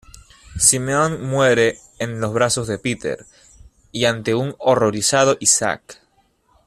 [0.57, 3.23] Simone muere en los brazos de Peter
[3.91, 6.01] y ante un horrorizado Isaac.